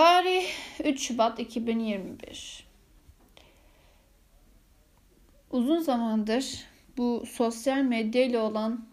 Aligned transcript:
Tarih 0.00 0.46
3 0.84 1.00
Şubat 1.00 1.40
2021. 1.40 2.66
Uzun 5.50 5.78
zamandır 5.78 6.64
bu 6.96 7.24
sosyal 7.26 7.82
medya 7.82 8.24
ile 8.24 8.38
olan 8.38 8.84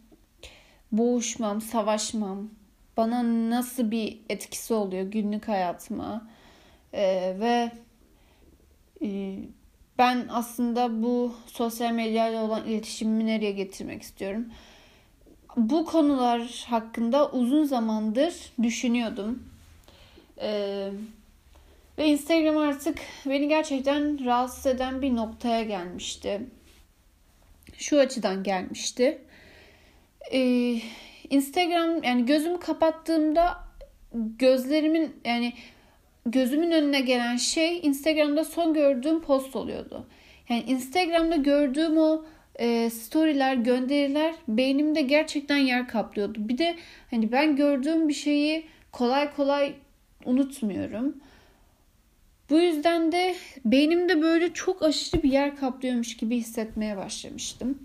boğuşmam, 0.91 1.61
savaşmam 1.61 2.49
bana 2.97 3.49
nasıl 3.49 3.91
bir 3.91 4.19
etkisi 4.29 4.73
oluyor 4.73 5.03
günlük 5.03 5.47
hayatıma 5.47 6.27
ee, 6.93 7.35
ve 7.39 7.71
e, 9.01 9.39
ben 9.97 10.27
aslında 10.29 11.03
bu 11.03 11.35
sosyal 11.45 11.91
medya 11.91 12.29
ile 12.29 12.39
olan 12.39 12.65
iletişimimi 12.65 13.25
nereye 13.25 13.51
getirmek 13.51 14.01
istiyorum. 14.01 14.45
Bu 15.57 15.85
konular 15.85 16.65
hakkında 16.69 17.31
uzun 17.31 17.63
zamandır 17.63 18.33
düşünüyordum. 18.63 19.56
Ee, 20.41 20.89
ve 21.97 22.07
Instagram 22.07 22.57
artık 22.57 22.97
beni 23.25 23.47
gerçekten 23.47 24.25
rahatsız 24.25 24.65
eden 24.65 25.01
bir 25.01 25.15
noktaya 25.15 25.63
gelmişti. 25.63 26.41
Şu 27.77 27.99
açıdan 27.99 28.43
gelmişti. 28.43 29.21
Ee, 30.33 30.79
Instagram 31.29 32.03
yani 32.03 32.25
gözümü 32.25 32.59
kapattığımda 32.59 33.57
gözlerimin 34.13 35.15
yani 35.25 35.53
gözümün 36.25 36.71
önüne 36.71 37.01
gelen 37.01 37.37
şey 37.37 37.79
Instagram'da 37.83 38.43
son 38.43 38.73
gördüğüm 38.73 39.21
post 39.21 39.55
oluyordu. 39.55 40.07
Yani 40.49 40.63
Instagram'da 40.63 41.35
gördüğüm 41.35 41.97
o 41.97 42.25
e, 42.55 42.89
storyler, 42.89 43.55
gönderiler 43.55 44.35
beynimde 44.47 45.01
gerçekten 45.01 45.57
yer 45.57 45.87
kaplıyordu. 45.87 46.49
Bir 46.49 46.57
de 46.57 46.75
hani 47.11 47.31
ben 47.31 47.55
gördüğüm 47.55 48.09
bir 48.09 48.13
şeyi 48.13 48.65
kolay 48.91 49.35
kolay 49.35 49.73
unutmuyorum. 50.27 51.17
Bu 52.49 52.59
yüzden 52.59 53.11
de 53.11 53.35
beynimde 53.65 54.21
böyle 54.21 54.53
çok 54.53 54.83
aşırı 54.83 55.23
bir 55.23 55.31
yer 55.31 55.55
kaplıyormuş 55.55 56.17
gibi 56.17 56.37
hissetmeye 56.37 56.97
başlamıştım. 56.97 57.79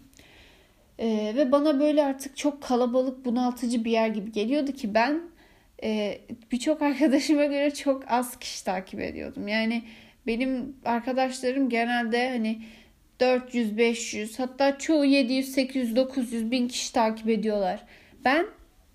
Ee, 0.99 1.33
ve 1.37 1.53
bana 1.53 1.81
böyle 1.81 2.05
artık 2.05 2.37
çok 2.37 2.63
kalabalık, 2.63 3.25
bunaltıcı 3.25 3.85
bir 3.85 3.91
yer 3.91 4.09
gibi 4.09 4.33
geliyordu 4.33 4.73
ki 4.73 4.95
ben 4.95 5.21
e, 5.83 6.21
birçok 6.53 6.83
arkadaşıma 6.93 7.45
göre 7.45 7.75
çok 7.75 8.05
az 8.09 8.39
kişi 8.39 8.65
takip 8.65 9.01
ediyordum. 9.01 9.49
Yani 9.49 9.83
benim 10.27 10.77
arkadaşlarım 10.85 11.69
genelde 11.69 12.31
hani 12.31 12.63
400, 13.21 13.79
500 13.79 14.39
hatta 14.39 14.79
çoğu 14.79 15.05
700, 15.05 15.53
800, 15.53 15.97
900 15.97 16.51
bin 16.51 16.69
kişi 16.69 16.93
takip 16.93 17.29
ediyorlar. 17.29 17.85
Ben 18.25 18.47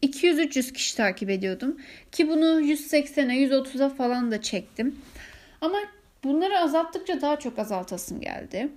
200-300 0.03 0.73
kişi 0.73 0.98
takip 0.98 1.30
ediyordum. 1.30 1.78
Ki 2.12 2.30
bunu 2.30 2.62
180'e 2.62 3.48
130'a 3.48 3.90
falan 3.90 4.31
da 4.31 4.42
çektim. 4.42 4.95
Ama 5.62 5.78
bunları 6.23 6.59
azalttıkça 6.59 7.22
daha 7.22 7.40
çok 7.40 7.59
azaltasım 7.59 8.22
geldi. 8.22 8.70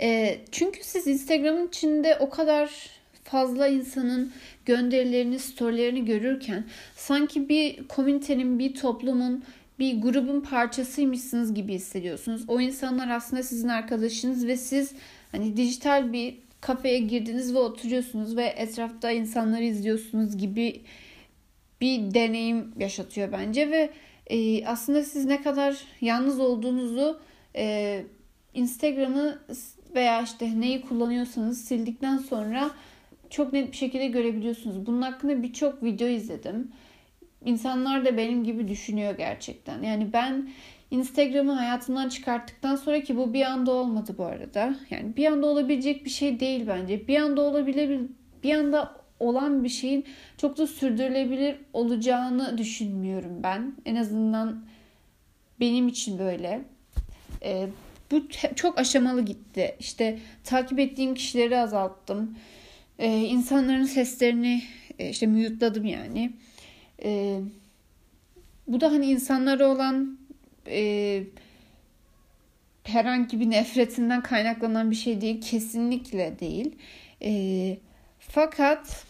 E, 0.00 0.38
çünkü 0.52 0.84
siz 0.84 1.06
Instagram'ın 1.06 1.68
içinde 1.68 2.16
o 2.20 2.30
kadar 2.30 2.90
fazla 3.24 3.68
insanın 3.68 4.32
gönderilerini, 4.66 5.38
storylerini 5.38 6.04
görürken 6.04 6.64
sanki 6.96 7.48
bir 7.48 7.88
komünitenin, 7.88 8.58
bir 8.58 8.74
toplumun, 8.74 9.44
bir 9.78 10.02
grubun 10.02 10.40
parçasıymışsınız 10.40 11.54
gibi 11.54 11.74
hissediyorsunuz. 11.74 12.44
O 12.48 12.60
insanlar 12.60 13.08
aslında 13.08 13.42
sizin 13.42 13.68
arkadaşınız 13.68 14.46
ve 14.46 14.56
siz 14.56 14.92
hani 15.32 15.56
dijital 15.56 16.12
bir 16.12 16.34
kafeye 16.66 16.98
girdiniz 16.98 17.54
ve 17.54 17.58
oturuyorsunuz 17.58 18.36
ve 18.36 18.44
etrafta 18.44 19.10
insanları 19.10 19.64
izliyorsunuz 19.64 20.36
gibi 20.36 20.82
bir 21.80 22.14
deneyim 22.14 22.72
yaşatıyor 22.78 23.32
bence 23.32 23.70
ve 23.70 23.90
e, 24.26 24.66
aslında 24.66 25.04
siz 25.04 25.24
ne 25.24 25.42
kadar 25.42 25.76
yalnız 26.00 26.40
olduğunuzu 26.40 27.20
e, 27.56 28.04
Instagram'ı 28.54 29.38
veya 29.94 30.22
işte 30.22 30.60
neyi 30.60 30.80
kullanıyorsanız 30.80 31.64
sildikten 31.64 32.18
sonra 32.18 32.70
çok 33.30 33.52
net 33.52 33.72
bir 33.72 33.76
şekilde 33.76 34.06
görebiliyorsunuz. 34.06 34.86
Bunun 34.86 35.02
hakkında 35.02 35.42
birçok 35.42 35.82
video 35.82 36.08
izledim. 36.08 36.72
İnsanlar 37.46 38.04
da 38.04 38.16
benim 38.16 38.44
gibi 38.44 38.68
düşünüyor 38.68 39.16
gerçekten. 39.16 39.82
Yani 39.82 40.12
ben 40.12 40.50
Instagram'ı 40.90 41.52
hayatımdan 41.52 42.08
çıkarttıktan 42.08 42.76
sonra 42.76 43.00
ki 43.00 43.16
bu 43.16 43.32
bir 43.32 43.42
anda 43.42 43.72
olmadı 43.72 44.14
bu 44.18 44.24
arada. 44.24 44.76
Yani 44.90 45.16
bir 45.16 45.26
anda 45.26 45.46
olabilecek 45.46 46.04
bir 46.04 46.10
şey 46.10 46.40
değil 46.40 46.64
bence. 46.66 47.08
Bir 47.08 47.16
anda 47.16 47.40
olabilir 47.40 48.00
bir 48.42 48.54
anda 48.54 48.96
olan 49.20 49.64
bir 49.64 49.68
şeyin 49.68 50.04
çok 50.38 50.58
da 50.58 50.66
sürdürülebilir 50.66 51.56
olacağını 51.72 52.58
düşünmüyorum 52.58 53.42
ben. 53.42 53.74
En 53.84 53.96
azından 53.96 54.64
benim 55.60 55.88
için 55.88 56.18
böyle. 56.18 56.64
Ee, 57.42 57.68
bu 58.10 58.28
çok 58.56 58.78
aşamalı 58.78 59.22
gitti. 59.22 59.76
İşte 59.80 60.18
takip 60.44 60.78
ettiğim 60.78 61.14
kişileri 61.14 61.58
azalttım. 61.58 62.38
Ee, 62.98 63.18
insanların 63.18 63.84
seslerini 63.84 64.62
e, 64.98 65.08
işte 65.08 65.26
mute'ladım 65.26 65.84
yani. 65.84 66.32
Ee, 67.02 67.40
bu 68.66 68.80
da 68.80 68.92
hani 68.92 69.06
insanlara 69.06 69.68
olan 69.68 70.18
e, 70.66 71.22
herhangi 72.84 73.40
bir 73.40 73.50
nefretinden 73.50 74.22
kaynaklanan 74.22 74.90
bir 74.90 74.96
şey 74.96 75.20
değil. 75.20 75.40
Kesinlikle 75.40 76.38
değil. 76.38 76.74
E, 77.22 77.78
fakat 78.18 79.04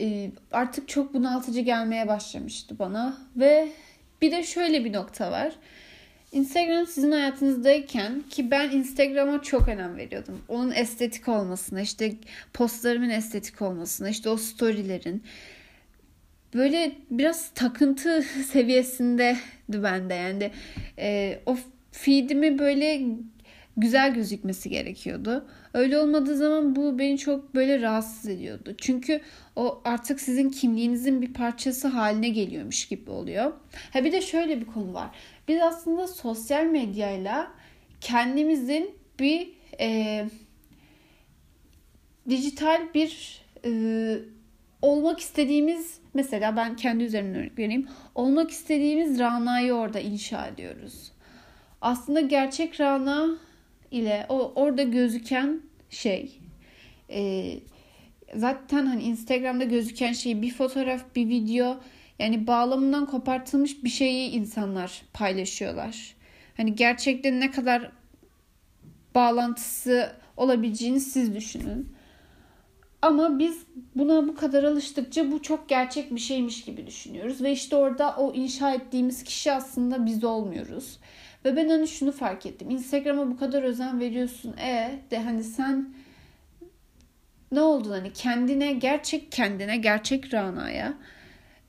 e, 0.00 0.30
artık 0.52 0.88
çok 0.88 1.14
bunaltıcı 1.14 1.60
gelmeye 1.60 2.08
başlamıştı 2.08 2.78
bana. 2.78 3.18
Ve 3.36 3.68
bir 4.22 4.32
de 4.32 4.42
şöyle 4.42 4.84
bir 4.84 4.92
nokta 4.92 5.32
var. 5.32 5.52
Instagram 6.32 6.86
sizin 6.86 7.12
hayatınızdayken 7.12 8.22
ki 8.30 8.50
ben 8.50 8.70
Instagram'a 8.70 9.42
çok 9.42 9.68
önem 9.68 9.96
veriyordum. 9.96 10.40
Onun 10.48 10.72
estetik 10.72 11.28
olmasına, 11.28 11.80
işte 11.80 12.14
postlarımın 12.52 13.10
estetik 13.10 13.62
olmasına, 13.62 14.08
işte 14.08 14.28
o 14.28 14.36
storylerin 14.36 15.22
böyle 16.54 16.92
biraz 17.10 17.50
takıntı 17.50 18.22
seviyesinde 18.52 19.36
bende 19.68 20.14
yani 20.14 20.50
e, 20.98 21.38
o 21.46 21.56
feedimi 21.92 22.58
böyle 22.58 23.02
güzel 23.76 24.14
gözükmesi 24.14 24.70
gerekiyordu. 24.70 25.46
Öyle 25.74 25.98
olmadığı 25.98 26.36
zaman 26.36 26.76
bu 26.76 26.98
beni 26.98 27.18
çok 27.18 27.54
böyle 27.54 27.80
rahatsız 27.80 28.28
ediyordu. 28.28 28.74
Çünkü 28.78 29.20
o 29.56 29.82
artık 29.84 30.20
sizin 30.20 30.50
kimliğinizin 30.50 31.22
bir 31.22 31.32
parçası 31.32 31.88
haline 31.88 32.28
geliyormuş 32.28 32.88
gibi 32.88 33.10
oluyor. 33.10 33.52
Ha 33.92 34.04
bir 34.04 34.12
de 34.12 34.20
şöyle 34.20 34.60
bir 34.60 34.66
konu 34.66 34.94
var. 34.94 35.10
Biz 35.48 35.62
aslında 35.62 36.06
sosyal 36.06 36.64
medyayla 36.64 37.52
kendimizin 38.00 38.90
bir 39.20 39.50
e, 39.80 40.28
dijital 42.28 42.94
bir 42.94 43.42
e, 43.64 44.18
olmak 44.86 45.20
istediğimiz 45.20 45.98
mesela 46.14 46.56
ben 46.56 46.76
kendi 46.76 47.04
üzerimden 47.04 47.40
örnek 47.40 47.58
vereyim. 47.58 47.88
Olmak 48.14 48.50
istediğimiz 48.50 49.18
Rana'yı 49.18 49.72
orada 49.72 50.00
inşa 50.00 50.46
ediyoruz. 50.46 51.12
Aslında 51.80 52.20
gerçek 52.20 52.80
Rana 52.80 53.28
ile 53.90 54.26
o 54.28 54.52
orada 54.54 54.82
gözüken 54.82 55.60
şey 55.90 56.38
e, 57.10 57.52
zaten 58.34 58.86
hani 58.86 59.02
Instagram'da 59.02 59.64
gözüken 59.64 60.12
şey 60.12 60.42
bir 60.42 60.54
fotoğraf, 60.54 61.16
bir 61.16 61.28
video 61.28 61.76
yani 62.18 62.46
bağlamından 62.46 63.06
kopartılmış 63.06 63.84
bir 63.84 63.88
şeyi 63.88 64.30
insanlar 64.30 65.02
paylaşıyorlar. 65.12 66.14
Hani 66.56 66.74
gerçekten 66.74 67.40
ne 67.40 67.50
kadar 67.50 67.90
bağlantısı 69.14 70.12
olabileceğini 70.36 71.00
siz 71.00 71.34
düşünün. 71.34 71.95
Ama 73.06 73.38
biz 73.38 73.58
buna 73.94 74.28
bu 74.28 74.34
kadar 74.34 74.64
alıştıkça 74.64 75.32
bu 75.32 75.42
çok 75.42 75.68
gerçek 75.68 76.14
bir 76.14 76.20
şeymiş 76.20 76.64
gibi 76.64 76.86
düşünüyoruz. 76.86 77.42
Ve 77.42 77.52
işte 77.52 77.76
orada 77.76 78.16
o 78.16 78.34
inşa 78.34 78.74
ettiğimiz 78.74 79.24
kişi 79.24 79.52
aslında 79.52 80.06
biz 80.06 80.24
olmuyoruz. 80.24 80.98
Ve 81.44 81.56
ben 81.56 81.68
hani 81.68 81.88
şunu 81.88 82.12
fark 82.12 82.46
ettim. 82.46 82.70
Instagram'a 82.70 83.30
bu 83.30 83.38
kadar 83.38 83.62
özen 83.62 84.00
veriyorsun. 84.00 84.56
E 84.56 84.98
de 85.10 85.18
hani 85.18 85.44
sen 85.44 85.94
ne 87.52 87.60
oldu 87.60 87.90
hani 87.90 88.12
kendine 88.12 88.72
gerçek 88.72 89.32
kendine 89.32 89.76
gerçek 89.76 90.34
Rana'ya 90.34 90.94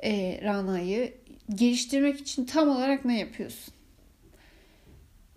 e, 0.04 0.42
Rana'yı 0.44 1.14
geliştirmek 1.56 2.20
için 2.20 2.46
tam 2.46 2.70
olarak 2.70 3.06
ne 3.06 3.20
yapıyorsun? 3.20 3.74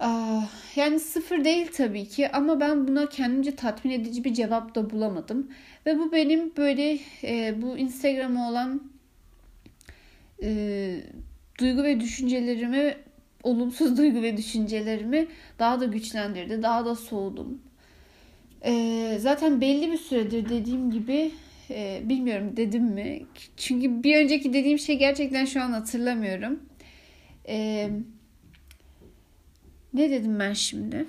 Aa, 0.00 0.42
yani 0.76 1.00
sıfır 1.00 1.44
değil 1.44 1.66
tabii 1.76 2.08
ki 2.08 2.32
ama 2.32 2.60
ben 2.60 2.88
buna 2.88 3.08
kendimce 3.08 3.56
tatmin 3.56 3.92
edici 3.92 4.24
bir 4.24 4.34
cevap 4.34 4.74
da 4.74 4.90
bulamadım. 4.90 5.50
Ve 5.86 5.98
bu 5.98 6.12
benim 6.12 6.56
böyle 6.56 6.98
e, 7.24 7.62
bu 7.62 7.78
Instagram'a 7.78 8.50
olan 8.50 8.82
e, 10.42 11.00
duygu 11.60 11.82
ve 11.82 12.00
düşüncelerimi 12.00 12.96
olumsuz 13.42 13.96
duygu 13.98 14.22
ve 14.22 14.36
düşüncelerimi 14.36 15.26
daha 15.58 15.80
da 15.80 15.84
güçlendirdi. 15.84 16.62
Daha 16.62 16.84
da 16.84 16.94
soğudum. 16.94 17.62
E, 18.64 19.16
zaten 19.20 19.60
belli 19.60 19.92
bir 19.92 19.98
süredir 19.98 20.48
dediğim 20.48 20.90
gibi 20.90 21.32
Ee, 21.72 22.02
bilmiyorum 22.04 22.56
dedim 22.56 22.84
mi? 22.84 23.22
Çünkü 23.56 24.02
bir 24.02 24.24
önceki 24.24 24.52
dediğim 24.52 24.78
şey 24.78 24.98
gerçekten 24.98 25.44
şu 25.44 25.62
an 25.62 25.72
hatırlamıyorum. 25.72 26.60
Ee, 27.48 27.90
ne 29.94 30.10
dedim 30.10 30.38
ben 30.38 30.52
şimdi? 30.52 31.06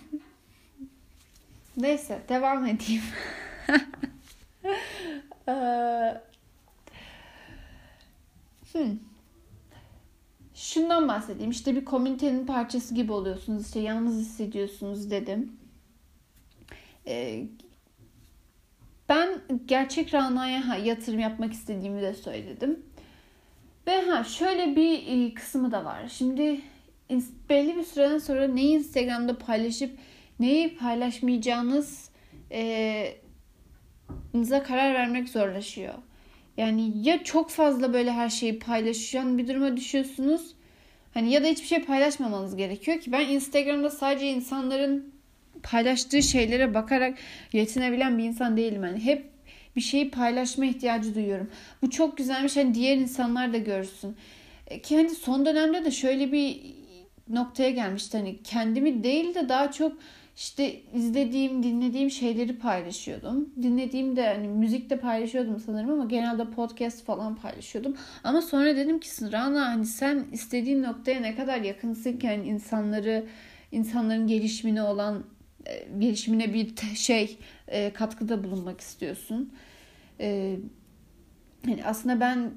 Neyse 1.77 2.21
devam 2.29 2.65
edeyim. 2.65 3.03
ee, 5.47 6.21
hmm. 8.71 8.99
Şundan 10.53 11.07
bahsedeyim. 11.07 11.51
İşte 11.51 11.75
bir 11.75 11.85
komünitenin 11.85 12.45
parçası 12.45 12.95
gibi 12.95 13.11
oluyorsunuz. 13.11 13.65
İşte 13.65 13.79
yalnız 13.79 14.19
hissediyorsunuz 14.19 15.11
dedim. 15.11 15.51
Ee, 17.07 17.47
ben 19.09 19.41
gerçek 19.65 20.13
Rana'ya 20.13 20.75
yatırım 20.83 21.19
yapmak 21.19 21.53
istediğimi 21.53 22.01
de 22.01 22.13
söyledim. 22.13 22.79
Ve 23.87 24.01
ha 24.01 24.23
şöyle 24.23 24.75
bir 24.75 25.07
e, 25.07 25.33
kısmı 25.33 25.71
da 25.71 25.85
var. 25.85 26.07
Şimdi 26.07 26.61
belli 27.49 27.75
bir 27.75 27.83
süreden 27.83 28.17
sonra 28.17 28.47
neyi 28.47 28.75
Instagram'da 28.75 29.37
paylaşıp 29.37 29.91
neyi 30.39 30.77
paylaşmayacağınız 30.77 32.09
e, 32.51 33.15
karar 34.63 34.93
vermek 34.93 35.29
zorlaşıyor. 35.29 35.93
Yani 36.57 36.91
ya 37.07 37.23
çok 37.23 37.49
fazla 37.49 37.93
böyle 37.93 38.11
her 38.11 38.29
şeyi 38.29 38.59
paylaşan 38.59 39.37
bir 39.37 39.47
duruma 39.47 39.77
düşüyorsunuz. 39.77 40.55
Hani 41.13 41.31
ya 41.31 41.43
da 41.43 41.47
hiçbir 41.47 41.67
şey 41.67 41.83
paylaşmamanız 41.83 42.55
gerekiyor 42.55 42.99
ki 42.99 43.11
ben 43.11 43.29
Instagram'da 43.29 43.89
sadece 43.89 44.27
insanların 44.27 45.13
paylaştığı 45.63 46.23
şeylere 46.23 46.73
bakarak 46.73 47.17
yetinebilen 47.53 48.17
bir 48.17 48.23
insan 48.23 48.57
değilim. 48.57 48.83
Yani 48.83 49.05
hep 49.05 49.25
bir 49.75 49.81
şeyi 49.81 50.11
paylaşma 50.11 50.65
ihtiyacı 50.65 51.15
duyuyorum. 51.15 51.49
Bu 51.81 51.89
çok 51.89 52.17
güzelmiş. 52.17 52.57
Hani 52.57 52.73
diğer 52.73 52.97
insanlar 52.97 53.53
da 53.53 53.57
görsün. 53.57 54.15
E, 54.67 54.81
ki 54.81 54.97
hani 54.97 55.09
son 55.09 55.45
dönemde 55.45 55.85
de 55.85 55.91
şöyle 55.91 56.31
bir 56.31 56.61
noktaya 57.33 57.69
gelmişti. 57.69 58.17
Hani 58.17 58.43
kendimi 58.43 59.03
değil 59.03 59.35
de 59.35 59.49
daha 59.49 59.71
çok 59.71 59.97
işte 60.35 60.81
izlediğim, 60.93 61.63
dinlediğim 61.63 62.11
şeyleri 62.11 62.57
paylaşıyordum. 62.57 63.49
Dinlediğim 63.61 64.15
de 64.15 64.27
hani 64.27 64.47
müzik 64.47 64.89
de 64.89 64.99
paylaşıyordum 64.99 65.59
sanırım 65.59 65.91
ama 65.91 66.05
genelde 66.05 66.51
podcast 66.51 67.05
falan 67.05 67.35
paylaşıyordum. 67.35 67.97
Ama 68.23 68.41
sonra 68.41 68.75
dedim 68.75 68.99
ki 68.99 69.09
Rana 69.31 69.67
hani 69.67 69.85
sen 69.85 70.25
istediğin 70.31 70.83
noktaya 70.83 71.19
ne 71.19 71.35
kadar 71.35 71.61
yakınsın 71.61 72.17
ki 72.17 72.27
hani 72.27 72.47
insanları 72.47 73.25
insanların 73.71 74.27
gelişimine 74.27 74.83
olan 74.83 75.23
e, 75.65 75.87
gelişimine 75.99 76.53
bir 76.53 76.75
şey 76.95 77.37
e, 77.67 77.93
katkıda 77.93 78.43
bulunmak 78.43 78.81
istiyorsun. 78.81 79.53
E, 80.19 80.57
hani 81.65 81.85
aslında 81.85 82.19
ben 82.19 82.51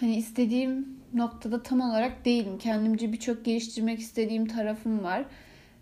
hani 0.00 0.16
istediğim 0.16 1.01
noktada 1.14 1.62
tam 1.62 1.80
olarak 1.80 2.24
değilim. 2.24 2.58
Kendimce 2.58 3.12
birçok 3.12 3.44
geliştirmek 3.44 3.98
istediğim 3.98 4.46
tarafım 4.46 5.04
var. 5.04 5.24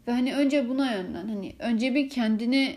Ve 0.09 0.13
hani 0.13 0.35
önce 0.35 0.69
buna 0.69 0.93
yönlen. 0.93 1.29
Hani 1.29 1.55
önce 1.59 1.95
bir 1.95 2.09
kendini 2.09 2.77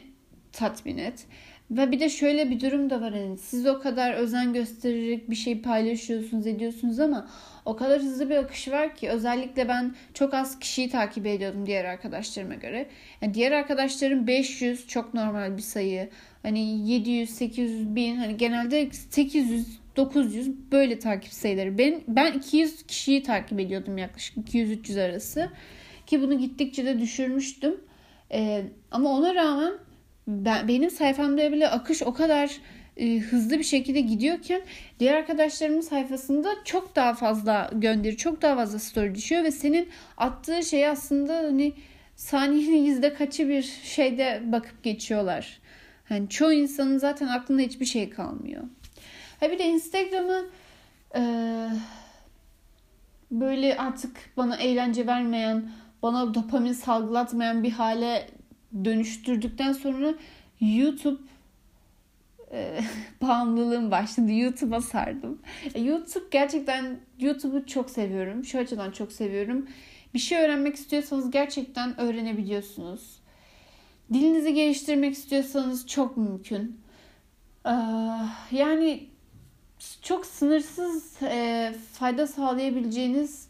tatmin 0.52 0.98
et. 0.98 1.26
Ve 1.72 1.92
bir 1.92 2.00
de 2.00 2.10
şöyle 2.10 2.50
bir 2.50 2.60
durum 2.60 2.90
da 2.90 3.02
var. 3.02 3.14
Hani 3.14 3.38
siz 3.38 3.68
o 3.68 3.80
kadar 3.80 4.14
özen 4.14 4.54
göstererek 4.54 5.30
bir 5.30 5.36
şey 5.36 5.62
paylaşıyorsunuz, 5.62 6.48
ediyorsunuz 6.48 7.00
ama 7.00 7.28
o 7.66 7.76
kadar 7.76 8.02
hızlı 8.02 8.30
bir 8.30 8.36
akış 8.36 8.68
var 8.68 8.96
ki 8.96 9.10
özellikle 9.10 9.68
ben 9.68 9.96
çok 10.14 10.34
az 10.34 10.60
kişiyi 10.60 10.90
takip 10.90 11.26
ediyordum 11.26 11.66
diğer 11.66 11.86
arkadaşlarıma 11.86 12.56
göre. 12.56 12.90
Yani 13.22 13.34
diğer 13.34 13.52
arkadaşlarım 13.52 14.28
500 14.28 14.88
çok 14.88 15.14
normal 15.14 15.58
bir 15.58 15.62
sayı. 15.62 16.10
Hani 16.44 16.90
700, 16.90 17.30
800 17.30 17.96
bin 17.96 18.16
hani 18.16 18.38
genelde 18.38 18.90
800 18.92 19.83
900 19.96 20.72
böyle 20.72 21.00
takip 21.00 21.34
sayıları. 21.34 21.78
Ben 21.78 22.02
ben 22.08 22.34
200 22.34 22.84
kişiyi 22.84 23.24
takip 23.24 23.60
ediyordum 23.60 23.98
yaklaşık 23.98 24.38
200-300 24.38 25.06
arası. 25.06 25.50
Ki 26.08 26.22
bunu 26.22 26.40
gittikçe 26.40 26.86
de 26.86 27.00
düşürmüştüm. 27.00 27.82
Ee, 28.32 28.64
ama 28.92 29.10
ona 29.10 29.36
rağmen 29.36 29.74
ben, 30.28 30.68
benim 30.68 30.90
sayfamda 30.90 31.52
bile 31.52 31.68
akış 31.68 32.02
o 32.04 32.14
kadar 32.14 32.58
e, 32.98 33.20
hızlı 33.20 33.60
bir 33.60 33.64
şekilde 33.64 34.02
gidiyorken 34.02 34.62
diğer 35.00 35.14
arkadaşlarımın 35.14 35.82
sayfasında 35.82 36.56
çok 36.66 36.96
daha 36.96 37.14
fazla 37.14 37.70
gönderi, 37.74 38.18
çok 38.18 38.42
daha 38.42 38.56
fazla 38.56 38.80
story 38.80 39.16
düşüyor 39.16 39.44
ve 39.44 39.52
senin 39.52 39.90
attığı 40.18 40.64
şey 40.64 40.88
aslında 40.88 41.36
hani 41.36 41.74
saniyenin 42.16 42.86
yüzde 42.86 43.14
kaçı 43.14 43.50
bir 43.50 43.62
şeyde 43.84 44.42
bakıp 44.46 44.84
geçiyorlar. 44.84 45.60
Hani 46.10 46.30
çoğu 46.30 46.54
insanın 46.54 46.98
zaten 46.98 47.28
aklında 47.28 47.62
hiçbir 47.62 47.86
şey 47.86 48.10
kalmıyor. 48.10 48.64
Ha 49.44 49.52
bir 49.52 49.60
de 49.60 49.66
Instagram'ı 49.66 50.46
e, 51.16 51.22
böyle 53.32 53.78
artık 53.78 54.12
bana 54.38 54.58
eğlence 54.58 55.08
vermeyen, 55.08 55.72
bana 56.04 56.34
dopamin 56.34 56.74
salgılatmayan 56.74 57.64
bir 57.64 57.72
hale 57.72 58.30
dönüştürdükten 58.86 59.74
sonra 59.74 60.14
YouTube 60.62 61.22
e, 62.52 62.80
bağımlılığım 63.22 63.92
başladı. 63.92 64.32
YouTube'a 64.32 64.82
sardım. 64.82 65.42
E, 65.74 65.82
YouTube 65.82 66.26
gerçekten 66.32 67.00
YouTube'u 67.20 67.66
çok 67.66 67.90
seviyorum. 67.90 68.46
Şu 68.46 68.60
açıdan 68.60 68.92
çok 68.92 69.12
seviyorum. 69.12 69.68
Bir 70.14 70.20
şey 70.20 70.38
öğrenmek 70.38 70.76
istiyorsanız 70.76 71.32
gerçekten 71.32 72.00
öğrenebiliyorsunuz. 72.00 73.20
Dilinizi 74.14 74.54
geliştirmek 74.54 75.14
istiyorsanız 75.14 75.88
çok 75.88 76.18
mümkün. 76.18 76.80
Ee, 77.66 77.72
yani 78.52 79.13
çok 80.02 80.26
sınırsız 80.26 81.24
e, 81.24 81.74
fayda 81.94 82.28
sağlayabileceğiniz 82.28 83.48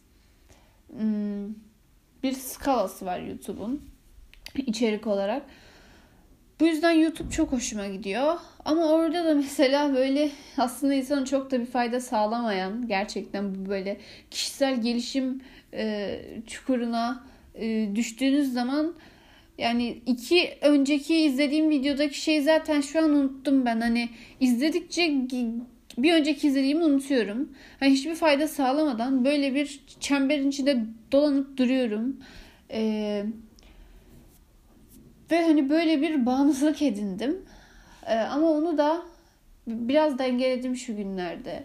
hmm, 0.97 1.47
bir 2.23 2.33
skalası 2.33 3.05
var 3.05 3.19
YouTube'un 3.19 3.81
içerik 4.55 5.07
olarak. 5.07 5.45
Bu 6.59 6.67
yüzden 6.67 6.91
YouTube 6.91 7.29
çok 7.31 7.51
hoşuma 7.51 7.87
gidiyor. 7.87 8.39
Ama 8.65 8.85
orada 8.85 9.25
da 9.25 9.35
mesela 9.35 9.93
böyle 9.93 10.31
aslında 10.57 10.93
insanın 10.93 11.25
çok 11.25 11.51
da 11.51 11.59
bir 11.59 11.65
fayda 11.65 11.99
sağlamayan 11.99 12.87
gerçekten 12.87 13.55
bu 13.55 13.69
böyle 13.69 13.97
kişisel 14.31 14.81
gelişim 14.81 15.41
e, 15.73 16.19
çukuruna 16.47 17.23
e, 17.55 17.89
düştüğünüz 17.95 18.53
zaman 18.53 18.93
yani 19.57 20.01
iki 20.05 20.57
önceki 20.61 21.15
izlediğim 21.15 21.69
videodaki 21.69 22.21
şeyi 22.21 22.41
zaten 22.41 22.81
şu 22.81 22.99
an 22.99 23.09
unuttum 23.09 23.65
ben. 23.65 23.81
Hani 23.81 24.09
izledikçe 24.39 25.07
bir 25.97 26.13
önceki 26.13 26.47
izlediğimi 26.47 26.83
unutuyorum. 26.83 27.49
Hani 27.79 27.91
hiçbir 27.91 28.15
fayda 28.15 28.47
sağlamadan 28.47 29.25
böyle 29.25 29.55
bir 29.55 29.83
çemberin 29.99 30.49
içinde 30.49 30.85
dolanıp 31.11 31.57
duruyorum. 31.57 32.17
Ee, 32.71 33.25
ve 35.31 35.43
hani 35.43 35.69
böyle 35.69 36.01
bir 36.01 36.25
bağımlılık 36.25 36.81
edindim. 36.81 37.45
Ee, 38.07 38.15
ama 38.15 38.51
onu 38.51 38.77
da 38.77 39.01
biraz 39.67 40.19
dengeledim 40.19 40.75
şu 40.75 40.95
günlerde 40.95 41.63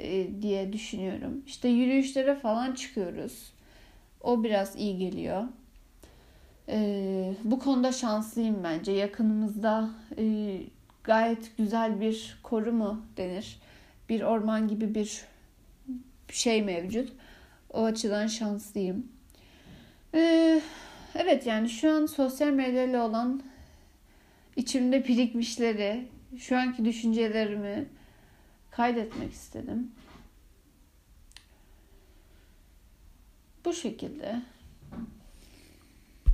e, 0.00 0.42
diye 0.42 0.72
düşünüyorum. 0.72 1.42
İşte 1.46 1.68
yürüyüşlere 1.68 2.34
falan 2.34 2.72
çıkıyoruz. 2.72 3.52
O 4.20 4.44
biraz 4.44 4.76
iyi 4.76 4.98
geliyor. 4.98 5.44
Ee, 6.68 7.34
bu 7.44 7.58
konuda 7.58 7.92
şanslıyım 7.92 8.64
bence. 8.64 8.92
Yakınımızda 8.92 9.90
e, 10.18 10.56
gayet 11.08 11.56
güzel 11.56 12.00
bir 12.00 12.38
koru 12.42 12.72
mu 12.72 13.06
denir? 13.16 13.58
Bir 14.08 14.20
orman 14.20 14.68
gibi 14.68 14.94
bir 14.94 15.24
şey 16.30 16.62
mevcut. 16.62 17.12
O 17.70 17.84
açıdan 17.84 18.26
şanslıyım. 18.26 19.06
Ee, 20.14 20.60
evet 21.14 21.46
yani 21.46 21.68
şu 21.68 21.92
an 21.92 22.06
sosyal 22.06 22.50
medyayla 22.50 23.06
olan 23.06 23.42
içimde 24.56 25.08
birikmişleri, 25.08 26.08
şu 26.38 26.58
anki 26.58 26.84
düşüncelerimi 26.84 27.88
kaydetmek 28.70 29.32
istedim. 29.32 29.90
Bu 33.64 33.72
şekilde. 33.72 34.42